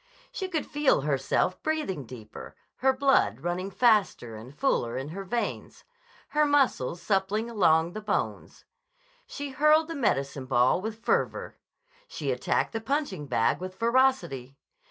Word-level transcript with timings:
She 0.31 0.47
could 0.49 0.65
feel 0.65 1.01
herself 1.01 1.61
breathing 1.61 2.05
deeper, 2.07 2.55
her 2.77 2.91
blood 2.91 3.41
running 3.41 3.69
faster 3.69 4.35
and 4.35 4.57
fuller 4.57 4.97
in 4.97 5.09
her 5.09 5.23
veins, 5.23 5.83
her 6.29 6.43
muscles 6.43 6.99
suppling 6.99 7.51
along 7.51 7.93
the 7.93 8.01
bones. 8.01 8.65
She 9.27 9.51
hurled 9.51 9.87
the 9.89 9.93
medicine 9.95 10.47
ball 10.47 10.81
with 10.81 11.05
fervor. 11.05 11.59
She 12.07 12.31
attacked 12.31 12.71
the 12.73 12.81
punch 12.81 13.13
ing 13.13 13.27
bag 13.27 13.59
with 13.59 13.75
ferocity. 13.75 14.57